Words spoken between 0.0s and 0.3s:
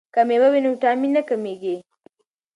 که